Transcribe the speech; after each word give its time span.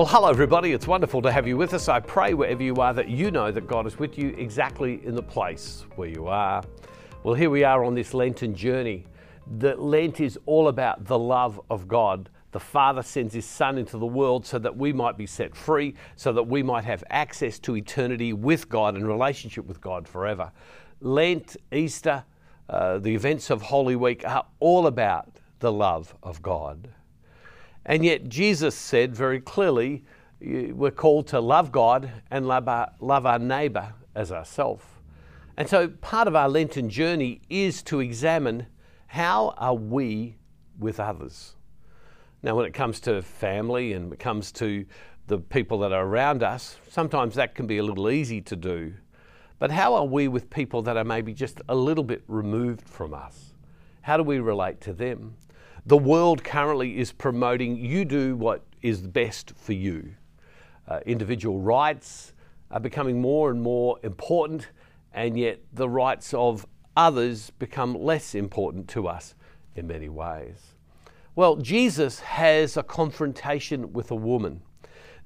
Well, 0.00 0.08
hello, 0.08 0.30
everybody. 0.30 0.72
It's 0.72 0.86
wonderful 0.86 1.20
to 1.20 1.30
have 1.30 1.46
you 1.46 1.58
with 1.58 1.74
us. 1.74 1.86
I 1.86 2.00
pray 2.00 2.32
wherever 2.32 2.62
you 2.62 2.74
are 2.76 2.94
that 2.94 3.10
you 3.10 3.30
know 3.30 3.52
that 3.52 3.66
God 3.68 3.86
is 3.86 3.98
with 3.98 4.16
you 4.16 4.28
exactly 4.38 5.04
in 5.04 5.14
the 5.14 5.22
place 5.22 5.84
where 5.96 6.08
you 6.08 6.26
are. 6.26 6.62
Well, 7.22 7.34
here 7.34 7.50
we 7.50 7.64
are 7.64 7.84
on 7.84 7.94
this 7.94 8.14
Lenten 8.14 8.54
journey. 8.54 9.04
That 9.58 9.78
Lent 9.78 10.20
is 10.20 10.38
all 10.46 10.68
about 10.68 11.04
the 11.04 11.18
love 11.18 11.60
of 11.68 11.86
God. 11.86 12.30
The 12.52 12.58
Father 12.58 13.02
sends 13.02 13.34
His 13.34 13.44
Son 13.44 13.76
into 13.76 13.98
the 13.98 14.06
world 14.06 14.46
so 14.46 14.58
that 14.58 14.74
we 14.74 14.90
might 14.94 15.18
be 15.18 15.26
set 15.26 15.54
free, 15.54 15.94
so 16.16 16.32
that 16.32 16.44
we 16.44 16.62
might 16.62 16.84
have 16.84 17.04
access 17.10 17.58
to 17.58 17.76
eternity 17.76 18.32
with 18.32 18.70
God 18.70 18.94
and 18.94 19.06
relationship 19.06 19.66
with 19.66 19.82
God 19.82 20.08
forever. 20.08 20.50
Lent, 21.02 21.58
Easter, 21.72 22.24
uh, 22.70 22.96
the 22.96 23.14
events 23.14 23.50
of 23.50 23.60
Holy 23.60 23.96
Week 23.96 24.26
are 24.26 24.46
all 24.60 24.86
about 24.86 25.28
the 25.58 25.70
love 25.70 26.14
of 26.22 26.40
God. 26.40 26.88
And 27.86 28.04
yet, 28.04 28.28
Jesus 28.28 28.74
said 28.74 29.14
very 29.14 29.40
clearly, 29.40 30.04
we're 30.40 30.90
called 30.90 31.26
to 31.28 31.40
love 31.40 31.72
God 31.72 32.10
and 32.30 32.46
love 32.46 32.68
our, 32.68 32.92
love 33.00 33.26
our 33.26 33.38
neighbour 33.38 33.94
as 34.14 34.32
ourselves. 34.32 34.84
And 35.56 35.68
so, 35.68 35.88
part 35.88 36.28
of 36.28 36.36
our 36.36 36.48
Lenten 36.48 36.88
journey 36.88 37.40
is 37.50 37.82
to 37.84 38.00
examine 38.00 38.66
how 39.06 39.54
are 39.58 39.74
we 39.74 40.36
with 40.78 41.00
others. 41.00 41.54
Now, 42.42 42.56
when 42.56 42.64
it 42.64 42.72
comes 42.72 43.00
to 43.00 43.20
family 43.22 43.92
and 43.92 44.12
it 44.12 44.18
comes 44.18 44.52
to 44.52 44.86
the 45.26 45.38
people 45.38 45.78
that 45.80 45.92
are 45.92 46.04
around 46.04 46.42
us, 46.42 46.76
sometimes 46.88 47.34
that 47.34 47.54
can 47.54 47.66
be 47.66 47.78
a 47.78 47.82
little 47.82 48.10
easy 48.10 48.40
to 48.42 48.56
do. 48.56 48.94
But 49.58 49.70
how 49.70 49.94
are 49.94 50.06
we 50.06 50.26
with 50.26 50.48
people 50.48 50.80
that 50.82 50.96
are 50.96 51.04
maybe 51.04 51.34
just 51.34 51.60
a 51.68 51.74
little 51.74 52.02
bit 52.04 52.22
removed 52.26 52.88
from 52.88 53.12
us? 53.12 53.52
How 54.00 54.16
do 54.16 54.22
we 54.22 54.38
relate 54.38 54.80
to 54.82 54.94
them? 54.94 55.34
The 55.86 55.96
world 55.96 56.44
currently 56.44 56.98
is 56.98 57.10
promoting 57.10 57.76
you 57.76 58.04
do 58.04 58.36
what 58.36 58.62
is 58.82 59.00
best 59.00 59.54
for 59.56 59.72
you. 59.72 60.14
Uh, 60.86 61.00
individual 61.06 61.58
rights 61.58 62.34
are 62.70 62.80
becoming 62.80 63.20
more 63.20 63.50
and 63.50 63.62
more 63.62 63.98
important, 64.02 64.68
and 65.14 65.38
yet 65.38 65.60
the 65.72 65.88
rights 65.88 66.34
of 66.34 66.66
others 66.96 67.50
become 67.58 67.94
less 67.94 68.34
important 68.34 68.88
to 68.88 69.08
us 69.08 69.34
in 69.74 69.86
many 69.86 70.08
ways. 70.08 70.74
Well, 71.34 71.56
Jesus 71.56 72.20
has 72.20 72.76
a 72.76 72.82
confrontation 72.82 73.92
with 73.94 74.10
a 74.10 74.16
woman. 74.16 74.60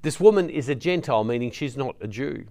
This 0.03 0.19
woman 0.19 0.49
is 0.49 0.69
a 0.69 0.75
Gentile, 0.75 1.25
meaning 1.25 1.51
she's 1.51 1.75
not 1.75 1.97
a 1.99 2.07
Jew. 2.07 2.45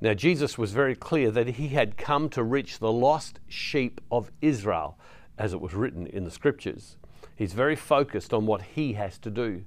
Now, 0.00 0.14
Jesus 0.14 0.58
was 0.58 0.72
very 0.72 0.96
clear 0.96 1.30
that 1.30 1.46
he 1.46 1.68
had 1.68 1.96
come 1.96 2.28
to 2.30 2.42
reach 2.42 2.78
the 2.78 2.92
lost 2.92 3.38
sheep 3.46 4.00
of 4.10 4.32
Israel, 4.42 4.98
as 5.38 5.52
it 5.52 5.60
was 5.60 5.74
written 5.74 6.06
in 6.08 6.24
the 6.24 6.30
scriptures. 6.30 6.96
He's 7.36 7.52
very 7.52 7.76
focused 7.76 8.32
on 8.34 8.46
what 8.46 8.62
he 8.62 8.94
has 8.94 9.18
to 9.18 9.30
do. 9.30 9.62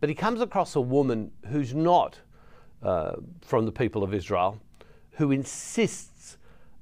But 0.00 0.08
he 0.08 0.14
comes 0.14 0.40
across 0.40 0.76
a 0.76 0.80
woman 0.80 1.32
who's 1.46 1.74
not 1.74 2.20
uh, 2.82 3.16
from 3.42 3.66
the 3.66 3.72
people 3.72 4.02
of 4.02 4.14
Israel, 4.14 4.60
who 5.12 5.32
insists 5.32 6.38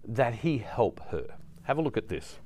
that 0.06 0.34
he 0.34 0.58
help 0.58 1.00
her. 1.10 1.24
Have 1.62 1.78
a 1.78 1.82
look 1.82 1.96
at 1.96 2.08
this 2.08 2.38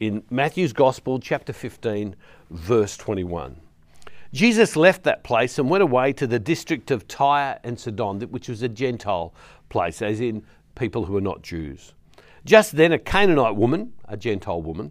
in 0.00 0.22
Matthew's 0.30 0.72
Gospel, 0.72 1.18
chapter 1.18 1.52
15, 1.52 2.16
verse 2.50 2.96
21. 2.96 3.60
Jesus 4.32 4.74
left 4.74 5.04
that 5.04 5.22
place 5.22 5.58
and 5.58 5.70
went 5.70 5.82
away 5.82 6.12
to 6.14 6.26
the 6.26 6.40
district 6.40 6.90
of 6.90 7.06
Tyre 7.06 7.60
and 7.62 7.78
Sidon, 7.78 8.20
which 8.22 8.48
was 8.48 8.62
a 8.62 8.68
Gentile 8.68 9.32
place, 9.68 10.02
as 10.02 10.20
in 10.20 10.42
people 10.74 11.04
who 11.04 11.16
are 11.16 11.20
not 11.20 11.42
Jews. 11.42 11.94
Just 12.44 12.72
then, 12.76 12.92
a 12.92 12.98
Canaanite 12.98 13.54
woman, 13.54 13.92
a 14.06 14.16
Gentile 14.16 14.60
woman, 14.60 14.90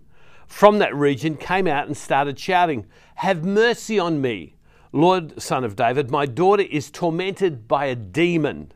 from 0.53 0.77
that 0.77 0.95
region 0.95 1.35
came 1.35 1.65
out 1.65 1.87
and 1.87 1.97
started 1.97 2.37
shouting, 2.37 2.85
Have 3.15 3.43
mercy 3.43 3.97
on 3.97 4.21
me, 4.21 4.53
Lord, 4.91 5.41
son 5.41 5.63
of 5.63 5.75
David. 5.75 6.11
My 6.11 6.27
daughter 6.27 6.61
is 6.61 6.91
tormented 6.91 7.67
by 7.67 7.87
a 7.87 7.95
demon. 7.95 8.71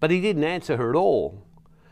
But 0.00 0.10
he 0.10 0.20
didn't 0.20 0.42
answer 0.42 0.76
her 0.76 0.90
at 0.90 0.96
all. 0.96 1.46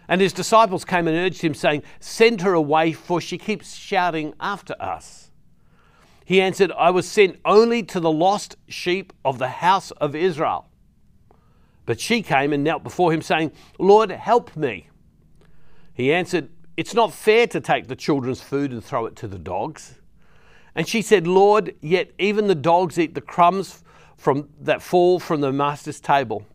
And 0.08 0.20
his 0.20 0.32
disciples 0.32 0.84
came 0.84 1.06
and 1.06 1.16
urged 1.16 1.42
him, 1.42 1.54
saying, 1.54 1.84
Send 2.00 2.40
her 2.40 2.54
away, 2.54 2.92
for 2.92 3.20
she 3.20 3.38
keeps 3.38 3.76
shouting 3.76 4.34
after 4.40 4.74
us. 4.80 5.30
He 6.24 6.40
answered, 6.40 6.72
I 6.72 6.90
was 6.90 7.08
sent 7.08 7.38
only 7.44 7.84
to 7.84 8.00
the 8.00 8.10
lost 8.10 8.56
sheep 8.66 9.12
of 9.24 9.38
the 9.38 9.48
house 9.48 9.92
of 9.92 10.16
Israel. 10.16 10.66
But 11.86 12.00
she 12.00 12.20
came 12.20 12.52
and 12.52 12.64
knelt 12.64 12.82
before 12.82 13.12
him, 13.12 13.22
saying, 13.22 13.52
Lord, 13.78 14.10
help 14.10 14.56
me. 14.56 14.88
He 15.94 16.12
answered, 16.12 16.50
It's 16.78 16.94
not 16.94 17.12
fair 17.12 17.48
to 17.48 17.60
take 17.60 17.88
the 17.88 17.96
children's 17.96 18.40
food 18.40 18.70
and 18.70 18.84
throw 18.84 19.06
it 19.06 19.16
to 19.16 19.26
the 19.26 19.36
dogs. 19.36 19.96
And 20.76 20.86
she 20.86 21.02
said, 21.02 21.26
Lord, 21.26 21.74
yet 21.80 22.12
even 22.20 22.46
the 22.46 22.54
dogs 22.54 23.00
eat 23.00 23.16
the 23.16 23.20
crumbs 23.20 23.82
from, 24.16 24.48
that 24.60 24.80
fall 24.80 25.18
from 25.18 25.40
the 25.40 25.52
master's 25.52 25.98
table. 25.98 26.46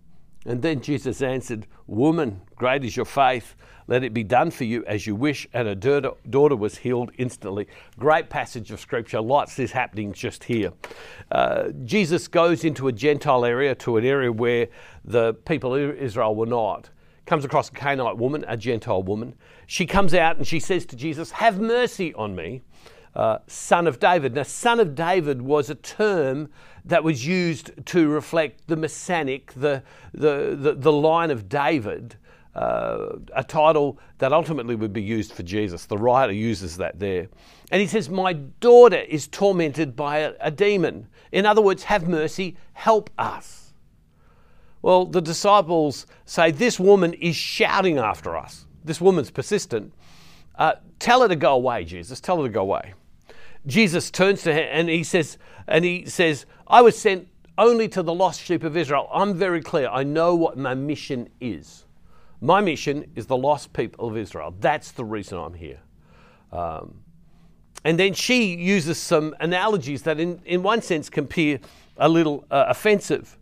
And 0.45 0.61
then 0.61 0.79
Jesus 0.79 1.21
answered, 1.21 1.67
Woman, 1.87 2.39
great 2.55 2.85
is 2.85 2.95
your 2.95 3.05
faith. 3.05 3.53
Let 3.87 4.05
it 4.05 4.13
be 4.13 4.23
done 4.23 4.49
for 4.49 4.63
you 4.63 4.85
as 4.85 5.05
you 5.05 5.13
wish. 5.13 5.45
And 5.51 5.67
her 5.67 5.75
daughter 5.75 6.55
was 6.55 6.77
healed 6.77 7.11
instantly. 7.17 7.67
Great 7.99 8.29
passage 8.29 8.71
of 8.71 8.79
scripture. 8.79 9.19
Lots 9.19 9.59
is 9.59 9.73
happening 9.73 10.13
just 10.13 10.45
here. 10.45 10.71
Uh, 11.33 11.71
Jesus 11.83 12.29
goes 12.29 12.63
into 12.63 12.87
a 12.87 12.93
Gentile 12.93 13.43
area, 13.43 13.75
to 13.75 13.97
an 13.97 14.05
area 14.05 14.31
where 14.31 14.69
the 15.03 15.33
people 15.33 15.75
of 15.75 15.97
Israel 15.97 16.33
were 16.33 16.45
not. 16.45 16.91
Comes 17.25 17.45
across 17.45 17.69
a 17.69 17.71
Canaanite 17.71 18.17
woman, 18.17 18.43
a 18.47 18.57
Gentile 18.57 19.01
woman. 19.01 19.35
She 19.65 19.85
comes 19.85 20.13
out 20.13 20.37
and 20.37 20.45
she 20.45 20.59
says 20.59 20.85
to 20.87 20.95
Jesus, 20.95 21.31
Have 21.31 21.59
mercy 21.59 22.13
on 22.13 22.35
me 22.35 22.61
uh, 23.15 23.39
son 23.47 23.87
of 23.87 23.99
David. 23.99 24.33
Now, 24.33 24.43
son 24.43 24.79
of 24.79 24.95
David 24.95 25.41
was 25.41 25.69
a 25.69 25.75
term 25.75 26.49
that 26.85 27.03
was 27.03 27.25
used 27.25 27.71
to 27.87 28.07
reflect 28.09 28.67
the 28.67 28.75
Messianic, 28.75 29.53
the, 29.53 29.83
the, 30.13 30.57
the, 30.59 30.73
the 30.73 30.91
line 30.91 31.31
of 31.31 31.47
David, 31.47 32.15
uh, 32.55 33.15
a 33.33 33.43
title 33.43 33.99
that 34.17 34.33
ultimately 34.33 34.75
would 34.75 34.93
be 34.93 35.01
used 35.01 35.33
for 35.33 35.43
Jesus. 35.43 35.85
The 35.85 35.97
writer 35.97 36.33
uses 36.33 36.77
that 36.77 36.99
there. 36.99 37.27
And 37.71 37.81
he 37.81 37.87
says, 37.87 38.09
My 38.09 38.33
daughter 38.33 38.99
is 39.01 39.27
tormented 39.27 39.95
by 39.95 40.19
a, 40.19 40.33
a 40.39 40.51
demon. 40.51 41.07
In 41.31 41.45
other 41.45 41.61
words, 41.61 41.83
have 41.83 42.07
mercy, 42.07 42.57
help 42.73 43.09
us. 43.17 43.62
Well, 44.83 45.05
the 45.05 45.21
disciples 45.21 46.05
say, 46.25 46.51
This 46.51 46.79
woman 46.79 47.13
is 47.13 47.35
shouting 47.35 47.97
after 47.97 48.37
us. 48.37 48.67
This 48.85 49.01
woman's 49.01 49.31
persistent. 49.31 49.91
Uh, 50.55 50.73
tell 50.99 51.21
her 51.21 51.27
to 51.27 51.35
go 51.35 51.55
away, 51.55 51.83
Jesus. 51.83 52.19
Tell 52.19 52.37
her 52.37 52.43
to 52.43 52.53
go 52.53 52.61
away. 52.61 52.93
Jesus 53.65 54.11
turns 54.11 54.43
to 54.43 54.53
her 54.53 54.59
and 54.59 54.89
he 54.89 55.03
says, 55.03 55.37
and 55.67 55.85
he 55.85 56.05
says, 56.05 56.45
I 56.67 56.81
was 56.81 56.97
sent 56.97 57.27
only 57.57 57.87
to 57.89 58.03
the 58.03 58.13
lost 58.13 58.41
sheep 58.41 58.63
of 58.63 58.75
Israel. 58.75 59.09
I'm 59.11 59.33
very 59.35 59.61
clear. 59.61 59.87
I 59.87 60.03
know 60.03 60.35
what 60.35 60.57
my 60.57 60.73
mission 60.73 61.29
is. 61.39 61.85
My 62.41 62.59
mission 62.59 63.09
is 63.15 63.25
the 63.25 63.37
lost 63.37 63.71
people 63.71 64.09
of 64.09 64.17
Israel. 64.17 64.53
That's 64.59 64.91
the 64.91 65.05
reason 65.05 65.37
I'm 65.37 65.53
here. 65.53 65.79
Um, 66.51 66.99
and 67.85 67.97
then 67.97 68.13
she 68.13 68.55
uses 68.55 68.97
some 68.97 69.33
analogies 69.39 70.03
that, 70.03 70.19
in, 70.19 70.41
in 70.45 70.61
one 70.61 70.81
sense, 70.81 71.09
can 71.09 71.25
appear 71.25 71.59
a 71.97 72.09
little 72.09 72.45
uh, 72.51 72.65
offensive. 72.67 73.37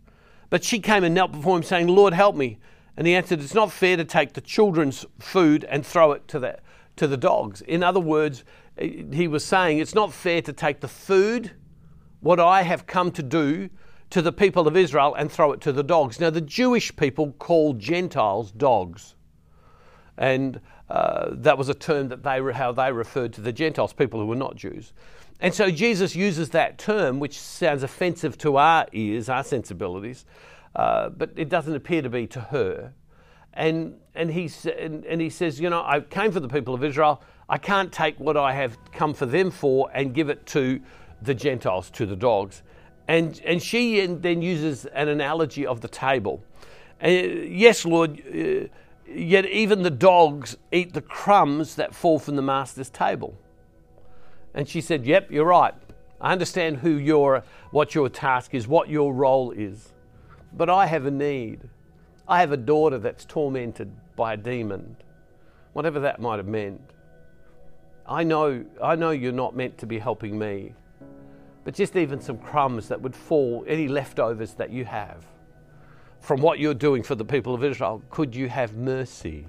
But 0.51 0.65
she 0.65 0.79
came 0.79 1.03
and 1.03 1.15
knelt 1.15 1.31
before 1.31 1.57
him, 1.57 1.63
saying, 1.63 1.87
Lord, 1.87 2.13
help 2.13 2.35
me. 2.35 2.59
And 2.97 3.07
he 3.07 3.15
answered, 3.15 3.39
It's 3.39 3.55
not 3.55 3.71
fair 3.71 3.97
to 3.97 4.05
take 4.05 4.33
the 4.33 4.41
children's 4.41 5.05
food 5.17 5.63
and 5.63 5.83
throw 5.83 6.11
it 6.11 6.27
to 6.27 6.39
the, 6.39 6.59
to 6.97 7.07
the 7.07 7.17
dogs. 7.17 7.61
In 7.61 7.81
other 7.81 8.01
words, 8.01 8.43
he 8.77 9.27
was 9.27 9.45
saying 9.45 9.79
it's 9.79 9.95
not 9.95 10.13
fair 10.13 10.41
to 10.41 10.53
take 10.53 10.81
the 10.81 10.89
food, 10.89 11.51
what 12.19 12.39
I 12.39 12.63
have 12.63 12.85
come 12.85 13.11
to 13.13 13.23
do, 13.23 13.69
to 14.09 14.21
the 14.21 14.33
people 14.33 14.67
of 14.67 14.75
Israel 14.75 15.15
and 15.15 15.31
throw 15.31 15.53
it 15.53 15.61
to 15.61 15.71
the 15.71 15.83
dogs. 15.83 16.19
Now, 16.19 16.29
the 16.29 16.41
Jewish 16.41 16.93
people 16.97 17.31
called 17.39 17.79
Gentiles 17.79 18.51
dogs. 18.51 19.15
And 20.17 20.59
uh, 20.89 21.29
that 21.31 21.57
was 21.57 21.69
a 21.69 21.73
term 21.73 22.09
that 22.09 22.23
they 22.23 22.41
how 22.51 22.73
they 22.73 22.91
referred 22.91 23.31
to 23.33 23.41
the 23.41 23.53
Gentiles, 23.53 23.93
people 23.93 24.19
who 24.19 24.25
were 24.25 24.35
not 24.35 24.57
Jews. 24.57 24.91
And 25.41 25.53
so 25.53 25.71
Jesus 25.71 26.15
uses 26.15 26.51
that 26.51 26.77
term, 26.77 27.19
which 27.19 27.39
sounds 27.39 27.81
offensive 27.81 28.37
to 28.39 28.57
our 28.57 28.85
ears, 28.93 29.27
our 29.27 29.43
sensibilities, 29.43 30.25
uh, 30.75 31.09
but 31.09 31.31
it 31.35 31.49
doesn't 31.49 31.75
appear 31.75 32.03
to 32.03 32.09
be 32.09 32.27
to 32.27 32.39
her. 32.39 32.93
And, 33.53 33.95
and, 34.13 34.31
he, 34.31 34.49
and, 34.77 35.03
and 35.03 35.19
he 35.19 35.29
says, 35.31 35.59
You 35.59 35.71
know, 35.71 35.83
I 35.83 35.99
came 36.01 36.31
for 36.31 36.39
the 36.39 36.47
people 36.47 36.75
of 36.75 36.83
Israel. 36.83 37.23
I 37.49 37.57
can't 37.57 37.91
take 37.91 38.19
what 38.19 38.37
I 38.37 38.53
have 38.53 38.77
come 38.93 39.13
for 39.15 39.25
them 39.25 39.51
for 39.51 39.89
and 39.93 40.13
give 40.13 40.29
it 40.29 40.45
to 40.47 40.79
the 41.23 41.33
Gentiles, 41.33 41.89
to 41.91 42.05
the 42.05 42.15
dogs. 42.15 42.61
And, 43.07 43.41
and 43.43 43.61
she 43.61 44.05
then 44.05 44.41
uses 44.41 44.85
an 44.85 45.09
analogy 45.09 45.65
of 45.65 45.81
the 45.81 45.87
table. 45.87 46.43
And 46.99 47.49
yes, 47.49 47.83
Lord, 47.83 48.21
uh, 48.33 48.67
yet 49.11 49.45
even 49.47 49.81
the 49.81 49.89
dogs 49.89 50.55
eat 50.71 50.93
the 50.93 51.01
crumbs 51.01 51.75
that 51.75 51.95
fall 51.95 52.19
from 52.19 52.35
the 52.35 52.41
master's 52.43 52.91
table. 52.91 53.35
And 54.53 54.67
she 54.67 54.81
said, 54.81 55.05
Yep, 55.05 55.31
you're 55.31 55.45
right. 55.45 55.73
I 56.19 56.31
understand 56.31 56.77
who 56.77 56.91
your, 56.91 57.43
what 57.71 57.95
your 57.95 58.09
task 58.09 58.53
is, 58.53 58.67
what 58.67 58.89
your 58.89 59.13
role 59.13 59.51
is. 59.51 59.93
But 60.53 60.69
I 60.69 60.85
have 60.85 61.05
a 61.05 61.11
need. 61.11 61.61
I 62.27 62.39
have 62.39 62.51
a 62.51 62.57
daughter 62.57 62.99
that's 62.99 63.25
tormented 63.25 63.91
by 64.15 64.33
a 64.33 64.37
demon, 64.37 64.95
whatever 65.73 65.99
that 66.01 66.21
might 66.21 66.37
have 66.37 66.47
meant. 66.47 66.81
I 68.07 68.23
know, 68.23 68.63
I 68.81 68.95
know 68.95 69.11
you're 69.11 69.31
not 69.31 69.55
meant 69.55 69.77
to 69.79 69.85
be 69.85 69.97
helping 69.97 70.37
me, 70.37 70.73
but 71.63 71.73
just 71.73 71.95
even 71.95 72.21
some 72.21 72.37
crumbs 72.37 72.87
that 72.89 73.01
would 73.01 73.15
fall, 73.15 73.63
any 73.67 73.87
leftovers 73.87 74.53
that 74.55 74.69
you 74.69 74.85
have 74.85 75.25
from 76.21 76.39
what 76.39 76.59
you're 76.59 76.73
doing 76.75 77.01
for 77.01 77.15
the 77.15 77.25
people 77.25 77.53
of 77.53 77.63
Israel, 77.63 78.01
could 78.09 78.35
you 78.35 78.47
have 78.47 78.75
mercy? 78.75 79.45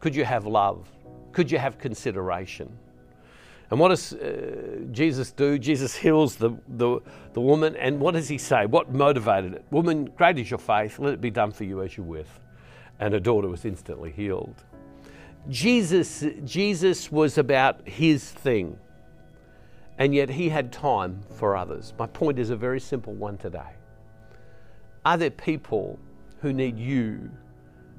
Could 0.00 0.14
you 0.14 0.24
have 0.24 0.46
love? 0.46 0.88
Could 1.32 1.50
you 1.50 1.58
have 1.58 1.78
consideration? 1.78 2.78
And 3.70 3.78
what 3.78 3.88
does 3.88 4.14
uh, 4.14 4.78
Jesus 4.92 5.30
do? 5.30 5.58
Jesus 5.58 5.94
heals 5.94 6.36
the, 6.36 6.50
the, 6.68 7.00
the 7.34 7.40
woman, 7.40 7.76
and 7.76 8.00
what 8.00 8.14
does 8.14 8.28
he 8.28 8.38
say? 8.38 8.64
What 8.64 8.92
motivated 8.92 9.54
it? 9.54 9.64
Woman, 9.70 10.06
great 10.16 10.38
is 10.38 10.50
your 10.50 10.58
faith, 10.58 10.98
let 10.98 11.12
it 11.12 11.20
be 11.20 11.30
done 11.30 11.52
for 11.52 11.64
you 11.64 11.82
as 11.82 11.96
you 11.96 12.02
wish. 12.02 12.28
And 12.98 13.12
her 13.12 13.20
daughter 13.20 13.48
was 13.48 13.64
instantly 13.64 14.10
healed. 14.10 14.64
Jesus, 15.48 16.24
Jesus 16.44 17.12
was 17.12 17.38
about 17.38 17.86
his 17.86 18.30
thing, 18.30 18.78
and 19.98 20.14
yet 20.14 20.30
he 20.30 20.48
had 20.48 20.72
time 20.72 21.20
for 21.36 21.56
others. 21.56 21.92
My 21.98 22.06
point 22.06 22.38
is 22.38 22.50
a 22.50 22.56
very 22.56 22.80
simple 22.80 23.12
one 23.14 23.36
today. 23.36 23.70
Are 25.04 25.16
there 25.16 25.30
people 25.30 25.98
who 26.40 26.52
need 26.52 26.78
you 26.78 27.30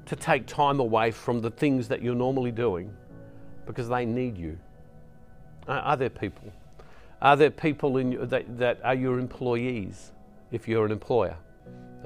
to 0.06 0.16
take 0.16 0.46
time 0.46 0.80
away 0.80 1.10
from 1.10 1.40
the 1.40 1.50
things 1.50 1.88
that 1.88 2.02
you're 2.02 2.14
normally 2.14 2.52
doing 2.52 2.92
because 3.66 3.88
they 3.88 4.04
need 4.04 4.36
you? 4.36 4.58
Are 5.68 5.96
there 5.96 6.10
people? 6.10 6.52
Are 7.22 7.36
there 7.36 7.50
people 7.50 7.98
in, 7.98 8.28
that, 8.28 8.58
that 8.58 8.80
are 8.82 8.94
your 8.94 9.18
employees 9.18 10.12
if 10.50 10.66
you're 10.66 10.86
an 10.86 10.92
employer, 10.92 11.36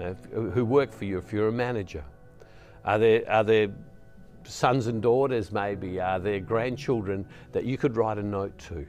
uh, 0.01 0.15
who 0.33 0.65
work 0.65 0.93
for 0.93 1.05
you 1.05 1.19
if 1.19 1.33
you're 1.33 1.49
a 1.49 1.53
manager? 1.53 2.05
Are 2.85 2.99
there, 2.99 3.31
are 3.31 3.45
there 3.45 3.69
sons 4.43 4.89
and 4.89 5.01
daughters, 5.01 5.53
maybe? 5.53 6.01
Are 6.01 6.19
there 6.19 6.41
grandchildren 6.41 7.27
that 7.53 7.65
you 7.65 7.79
could 7.79 7.97
write 7.97 8.19
a 8.19 8.23
note 8.23 8.59
to? 8.69 8.87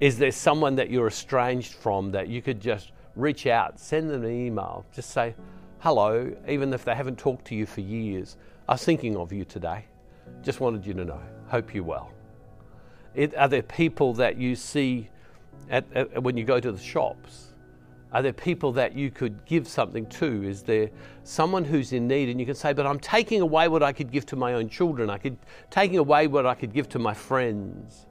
Is 0.00 0.18
there 0.18 0.32
someone 0.32 0.76
that 0.76 0.90
you're 0.90 1.06
estranged 1.06 1.74
from 1.74 2.10
that 2.12 2.28
you 2.28 2.42
could 2.42 2.60
just 2.60 2.92
reach 3.16 3.46
out, 3.46 3.80
send 3.80 4.10
them 4.10 4.24
an 4.24 4.30
email, 4.30 4.84
just 4.92 5.10
say 5.10 5.34
hello, 5.78 6.32
even 6.46 6.72
if 6.72 6.84
they 6.84 6.94
haven't 6.94 7.18
talked 7.18 7.46
to 7.46 7.54
you 7.54 7.66
for 7.66 7.80
years? 7.80 8.36
I 8.68 8.72
was 8.72 8.84
thinking 8.84 9.16
of 9.16 9.32
you 9.32 9.44
today. 9.44 9.86
Just 10.42 10.60
wanted 10.60 10.86
you 10.86 10.94
to 10.94 11.04
know. 11.04 11.20
Hope 11.46 11.74
you're 11.74 11.84
well. 11.84 12.10
It, 13.14 13.36
are 13.36 13.48
there 13.48 13.62
people 13.62 14.14
that 14.14 14.36
you 14.36 14.56
see 14.56 15.08
at, 15.70 15.84
at, 15.94 16.22
when 16.22 16.36
you 16.36 16.44
go 16.44 16.60
to 16.60 16.72
the 16.72 16.78
shops? 16.78 17.48
Are 18.12 18.20
there 18.20 18.32
people 18.32 18.72
that 18.72 18.94
you 18.94 19.10
could 19.10 19.44
give 19.46 19.66
something 19.66 20.06
to? 20.06 20.42
Is 20.44 20.62
there 20.62 20.90
someone 21.24 21.64
who's 21.64 21.92
in 21.92 22.06
need 22.06 22.28
and 22.28 22.38
you 22.38 22.44
can 22.44 22.54
say, 22.54 22.72
but 22.74 22.86
I'm 22.86 22.98
taking 22.98 23.40
away 23.40 23.68
what 23.68 23.82
I 23.82 23.92
could 23.92 24.10
give 24.10 24.26
to 24.26 24.36
my 24.36 24.54
own 24.54 24.68
children. 24.68 25.08
I 25.08 25.16
could 25.16 25.36
taking 25.70 25.98
away 25.98 26.26
what 26.26 26.44
I 26.44 26.54
could 26.54 26.72
give 26.74 26.88
to 26.90 26.98
my 26.98 27.14
friends. 27.14 28.06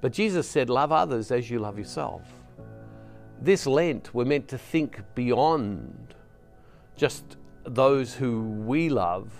But 0.00 0.12
Jesus 0.12 0.48
said, 0.48 0.68
love 0.68 0.92
others 0.92 1.30
as 1.30 1.50
you 1.50 1.58
love 1.58 1.78
yourself. 1.78 2.22
This 3.40 3.66
Lent, 3.66 4.14
we're 4.14 4.24
meant 4.24 4.48
to 4.48 4.58
think 4.58 5.00
beyond 5.14 6.14
just 6.96 7.36
those 7.64 8.14
who 8.14 8.42
we 8.42 8.88
love, 8.88 9.30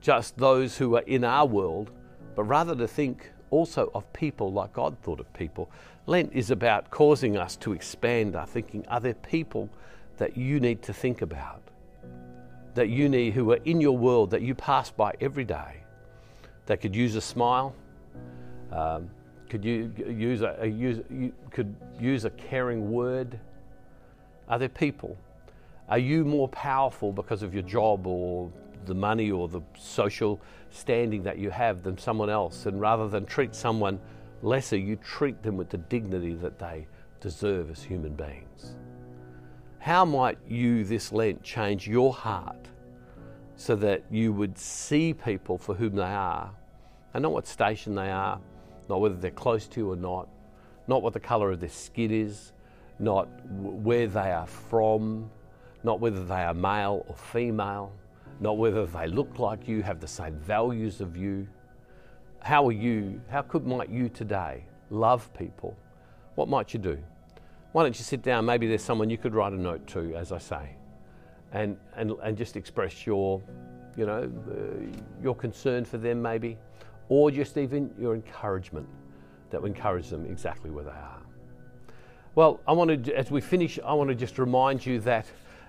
just 0.00 0.36
those 0.36 0.76
who 0.76 0.96
are 0.96 1.02
in 1.02 1.24
our 1.24 1.46
world, 1.46 1.92
but 2.34 2.44
rather 2.44 2.74
to 2.74 2.88
think 2.88 3.30
also 3.52 3.90
of 3.94 4.10
people 4.12 4.50
like 4.50 4.72
God 4.72 4.96
thought 5.02 5.20
of 5.20 5.32
people. 5.34 5.70
Lent 6.06 6.32
is 6.32 6.50
about 6.50 6.90
causing 6.90 7.36
us 7.36 7.54
to 7.56 7.72
expand 7.72 8.34
our 8.34 8.46
thinking. 8.46 8.84
Are 8.88 8.98
there 8.98 9.14
people 9.14 9.68
that 10.16 10.36
you 10.36 10.58
need 10.58 10.82
to 10.82 10.92
think 10.92 11.22
about? 11.22 11.62
That 12.74 12.88
you 12.88 13.08
need, 13.08 13.34
who 13.34 13.52
are 13.52 13.60
in 13.64 13.80
your 13.80 13.96
world, 13.96 14.30
that 14.30 14.42
you 14.42 14.54
pass 14.54 14.90
by 14.90 15.12
every 15.20 15.44
day, 15.44 15.84
that 16.66 16.80
could 16.80 16.96
use 16.96 17.14
a 17.14 17.20
smile, 17.20 17.74
um, 18.72 19.10
could 19.50 19.64
you 19.64 19.92
use 20.08 20.40
a, 20.40 20.56
a 20.60 20.66
use, 20.66 21.04
you 21.10 21.32
could 21.50 21.74
use 22.00 22.24
a 22.24 22.30
caring 22.30 22.90
word? 22.90 23.38
Are 24.48 24.58
there 24.58 24.70
people? 24.70 25.16
Are 25.90 25.98
you 25.98 26.24
more 26.24 26.48
powerful 26.48 27.12
because 27.12 27.42
of 27.42 27.52
your 27.52 27.64
job 27.64 28.06
or 28.06 28.50
the 28.86 28.94
money 28.94 29.30
or 29.30 29.48
the 29.48 29.60
social 29.78 30.40
standing 30.70 31.22
that 31.22 31.38
you 31.38 31.50
have 31.50 31.82
than 31.82 31.98
someone 31.98 32.30
else. 32.30 32.66
And 32.66 32.80
rather 32.80 33.08
than 33.08 33.26
treat 33.26 33.54
someone 33.54 34.00
lesser, 34.42 34.76
you 34.76 34.96
treat 34.96 35.42
them 35.42 35.56
with 35.56 35.70
the 35.70 35.78
dignity 35.78 36.34
that 36.34 36.58
they 36.58 36.86
deserve 37.20 37.70
as 37.70 37.82
human 37.82 38.14
beings. 38.14 38.74
How 39.78 40.04
might 40.04 40.38
you 40.48 40.84
this 40.84 41.12
Lent 41.12 41.42
change 41.42 41.88
your 41.88 42.12
heart 42.12 42.68
so 43.56 43.76
that 43.76 44.02
you 44.10 44.32
would 44.32 44.56
see 44.58 45.12
people 45.12 45.58
for 45.58 45.74
whom 45.74 45.96
they 45.96 46.02
are 46.02 46.50
and 47.14 47.22
not 47.22 47.32
what 47.32 47.46
station 47.46 47.94
they 47.94 48.10
are, 48.10 48.40
not 48.88 49.00
whether 49.00 49.14
they're 49.14 49.30
close 49.30 49.66
to 49.68 49.80
you 49.80 49.92
or 49.92 49.96
not, 49.96 50.28
not 50.88 51.02
what 51.02 51.12
the 51.12 51.20
colour 51.20 51.50
of 51.50 51.60
their 51.60 51.68
skin 51.68 52.10
is, 52.10 52.52
not 52.98 53.28
where 53.50 54.06
they 54.06 54.32
are 54.32 54.46
from, 54.46 55.30
not 55.84 56.00
whether 56.00 56.24
they 56.24 56.42
are 56.42 56.54
male 56.54 57.04
or 57.08 57.14
female, 57.14 57.92
not 58.42 58.58
whether 58.58 58.84
they 58.86 59.06
look 59.06 59.38
like 59.38 59.68
you, 59.68 59.82
have 59.82 60.00
the 60.00 60.08
same 60.08 60.34
values 60.34 61.00
of 61.00 61.16
you. 61.16 61.46
How 62.40 62.66
are 62.66 62.72
you? 62.72 63.20
How 63.30 63.42
could 63.42 63.64
might 63.64 63.88
you 63.88 64.08
today 64.08 64.64
love 64.90 65.32
people? 65.32 65.76
What 66.34 66.48
might 66.48 66.74
you 66.74 66.80
do? 66.80 66.98
Why 67.70 67.84
don't 67.84 67.96
you 67.96 68.04
sit 68.04 68.22
down? 68.22 68.44
Maybe 68.44 68.66
there's 68.66 68.82
someone 68.82 69.08
you 69.08 69.16
could 69.16 69.32
write 69.32 69.52
a 69.52 69.56
note 69.56 69.86
to, 69.88 70.14
as 70.16 70.32
I 70.32 70.38
say, 70.38 70.74
and 71.52 71.76
and, 71.94 72.10
and 72.22 72.36
just 72.36 72.56
express 72.56 73.06
your, 73.06 73.40
you 73.96 74.06
know, 74.06 74.30
uh, 74.50 75.22
your 75.22 75.36
concern 75.36 75.84
for 75.84 75.98
them, 75.98 76.20
maybe, 76.20 76.58
or 77.08 77.30
just 77.30 77.56
even 77.56 77.94
your 77.98 78.14
encouragement 78.14 78.88
that 79.50 79.62
will 79.62 79.68
encourage 79.68 80.08
them 80.08 80.26
exactly 80.26 80.70
where 80.70 80.84
they 80.84 80.90
are. 80.90 81.22
Well, 82.34 82.60
I 82.66 82.72
want 82.72 83.04
to, 83.04 83.16
as 83.16 83.30
we 83.30 83.40
finish, 83.40 83.78
I 83.84 83.92
want 83.92 84.08
to 84.08 84.16
just 84.16 84.38
remind 84.38 84.84
you 84.84 84.98
that 85.00 85.26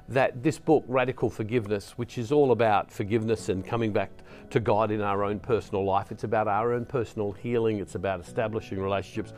that 0.10 0.44
this 0.44 0.60
book, 0.60 0.84
Radical 0.88 1.30
Forgiveness, 1.30 1.92
which 1.98 2.18
is 2.18 2.32
all 2.32 2.52
about 2.52 2.92
forgiveness 2.92 3.50
and 3.50 3.66
coming 3.66 3.94
back 3.94 4.12
to 4.50 4.60
God 4.60 4.92
in 4.92 5.02
our 5.02 5.24
own 5.24 5.40
personal 5.40 5.86
life, 5.86 6.12
it's 6.12 6.24
about 6.24 6.48
our 6.48 6.74
own 6.74 6.86
personal 6.86 7.32
healing, 7.32 7.80
it's 7.80 7.96
about 7.96 8.20
establishing 8.20 8.80
relationships. 8.80 9.34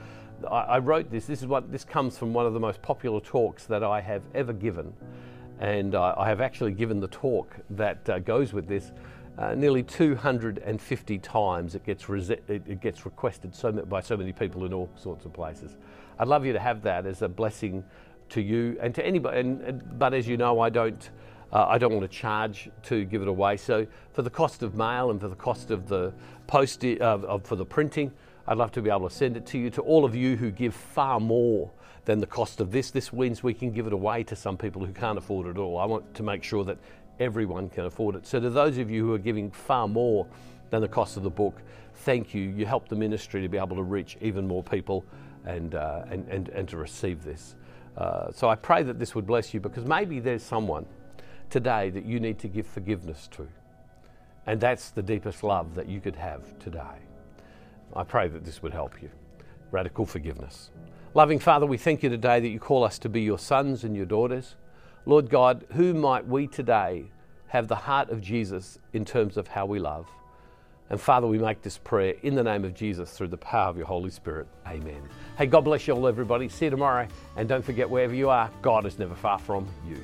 I, 0.50 0.62
I 0.62 0.79
wrote 0.79 1.12
this. 1.12 1.25
This 1.25 1.41
is 1.41 1.47
what 1.47 1.71
this 1.71 1.85
comes 1.85 2.17
from 2.17 2.33
one 2.33 2.45
of 2.45 2.53
the 2.53 2.59
most 2.59 2.81
popular 2.81 3.19
talks 3.19 3.65
that 3.65 3.83
I 3.83 4.01
have 4.01 4.23
ever 4.33 4.53
given, 4.53 4.94
and 5.59 5.95
uh, 5.95 6.15
I 6.17 6.27
have 6.27 6.41
actually 6.41 6.71
given 6.71 7.00
the 7.00 7.07
talk 7.07 7.56
that 7.71 8.09
uh, 8.09 8.19
goes 8.19 8.53
with 8.53 8.67
this. 8.67 8.91
Uh, 9.38 9.53
nearly 9.53 9.83
250 9.83 11.17
times 11.19 11.75
it 11.75 11.85
gets, 11.85 12.07
it, 12.09 12.44
it 12.47 12.79
gets 12.79 13.06
requested 13.06 13.53
so 13.53 13.69
by 13.69 14.00
so 14.00 14.15
many 14.15 14.31
people 14.31 14.63
in 14.63 14.73
all 14.73 14.89
sorts 14.95 15.25
of 15.25 15.33
places. 15.33 15.75
I'd 16.17 16.29
love 16.29 16.45
you 16.45 16.53
to 16.53 16.59
have 16.59 16.81
that 16.84 17.05
as 17.05 17.22
a 17.22 17.27
blessing 17.27 17.84
to 18.29 18.41
you 18.41 18.77
and 18.82 18.94
to 18.96 19.05
anybody. 19.05 19.39
And, 19.39 20.00
but 20.00 20.13
as 20.13 20.27
you 20.27 20.38
know, 20.38 20.60
I 20.60 20.70
don't. 20.70 21.10
Uh, 21.53 21.67
I 21.70 21.77
don't 21.77 21.94
want 21.94 22.12
to 22.12 22.17
charge 22.17 22.70
to 22.84 23.05
give 23.05 23.22
it 23.22 23.29
away. 23.29 23.55
So 23.55 23.88
for 24.12 24.24
the 24.24 24.29
cost 24.29 24.62
of 24.62 24.75
mail 24.75 25.12
and 25.12 25.22
for 25.22 25.29
the 25.29 25.36
cost 25.36 25.72
of 25.72 25.88
the 25.88 26.12
post 26.48 26.84
uh, 26.84 27.38
for 27.38 27.55
the 27.55 27.63
printing, 27.63 28.12
I'd 28.48 28.58
love 28.58 28.72
to 28.74 28.82
be 28.82 28.89
able 28.89 29.08
to 29.08 29.15
send 29.15 29.38
it 29.38 29.46
to 29.48 29.58
you. 29.58 29.70
To 29.70 29.82
all 29.82 30.03
of 30.03 30.15
you 30.15 30.36
who 30.36 30.51
give 30.51 30.74
far 30.74 31.20
more 31.20 31.72
than 32.05 32.20
the 32.20 32.27
cost 32.27 32.60
of 32.60 32.72
this, 32.72 32.91
this 32.91 33.13
means 33.13 33.41
we 33.41 33.53
can 33.53 33.72
give 33.72 33.88
it 33.88 33.94
away 33.94 34.24
to 34.24 34.36
some 34.36 34.58
people 34.58 34.86
who 34.86 34.91
can't 34.91 35.17
afford 35.17 35.48
it 35.48 35.51
at 35.51 35.58
all. 35.58 35.77
I 35.77 35.86
want 35.86 36.13
to 36.15 36.24
make 36.24 36.44
sure 36.44 36.63
that 36.65 36.77
everyone 37.20 37.70
can 37.70 37.86
afford 37.86 38.15
it. 38.15 38.27
So 38.27 38.39
to 38.39 38.50
those 38.50 38.77
of 38.77 38.89
you 38.89 39.05
who 39.05 39.13
are 39.13 39.20
giving 39.20 39.50
far 39.50 39.88
more 39.88 40.27
than 40.70 40.82
the 40.82 40.88
cost 40.88 41.15
of 41.15 41.24
the 41.24 41.29
book, 41.29 41.62
thank 41.94 42.34
you. 42.34 42.41
You 42.41 42.65
help 42.65 42.89
the 42.89 42.96
ministry 42.96 43.41
to 43.41 43.48
be 43.48 43.58
able 43.58 43.77
to 43.77 43.84
reach 43.84 44.17
even 44.20 44.48
more 44.48 44.62
people 44.62 45.05
and, 45.46 45.74
uh, 45.74 46.03
and, 46.10 46.27
and, 46.27 46.50
and 46.50 46.67
to 46.70 46.77
receive 46.77 47.24
this. 47.24 47.55
Uh, 47.98 48.32
so 48.32 48.50
I 48.50 48.56
pray 48.56 48.84
that 48.84 49.00
this 49.00 49.16
would 49.16 49.25
bless 49.25 49.54
you 49.54 49.60
because 49.60 49.86
maybe 49.86 50.20
there's 50.20 50.44
someone 50.44 50.86
today 51.50 51.90
that 51.92 52.06
you 52.06 52.20
need 52.20 52.40
to 52.40 52.48
give 52.48 52.68
forgiveness 52.68 53.28
to. 53.32 53.48
And 54.48 54.60
that's 54.60 54.92
the 54.92 55.02
deepest 55.02 55.44
love 55.44 55.75
that 55.75 55.88
you 55.88 56.02
could 56.02 56.16
have 56.16 56.58
today. 56.60 57.00
I 57.96 58.04
pray 58.04 58.28
that 58.28 58.44
this 58.44 58.62
would 58.62 58.74
help 58.74 59.02
you. 59.02 59.10
Radical 59.72 60.06
forgiveness. 60.06 60.70
Loving 61.14 61.40
Father, 61.40 61.66
we 61.66 61.78
thank 61.78 62.04
you 62.04 62.10
today 62.10 62.40
that 62.40 62.50
you 62.50 62.60
call 62.60 62.84
us 62.84 63.00
to 63.00 63.10
be 63.10 63.22
your 63.22 63.40
sons 63.40 63.84
and 63.84 63.96
your 63.96 64.06
daughters. 64.06 64.56
Lord 65.06 65.30
God, 65.30 65.66
who 65.74 65.94
might 65.94 66.28
we 66.28 66.48
today 66.48 67.06
have 67.48 67.68
the 67.68 67.75
heart 67.75 68.10
of 68.10 68.22
Jesus 68.22 68.80
in 68.92 69.06
terms 69.06 69.38
of 69.38 69.48
how 69.48 69.66
we 69.66 69.80
love? 69.80 70.08
And 70.89 71.01
Father, 71.01 71.25
we 71.25 71.39
make 71.39 71.62
this 71.62 71.77
prayer 71.77 72.13
in 72.22 72.36
the 72.36 72.44
name 72.44 72.63
of 72.63 72.75
Jesus 72.75 73.12
through 73.12 73.30
the 73.30 73.38
power 73.38 73.70
of 73.70 73.77
your 73.77 73.88
Holy 73.88 74.12
Spirit. 74.12 74.48
Amen. 74.68 75.01
Hey, 75.38 75.48
God 75.48 75.62
bless 75.62 75.88
you 75.88 75.96
all, 75.96 76.08
everybody. 76.08 76.48
See 76.48 76.65
you 76.65 76.72
tomorrow. 76.72 77.08
And 77.38 77.50
don't 77.50 77.65
forget, 77.65 77.89
wherever 77.89 78.13
you 78.13 78.30
are, 78.30 78.51
God 78.62 78.86
is 78.86 79.00
never 79.00 79.15
far 79.15 79.39
from 79.39 79.68
you. 79.88 79.98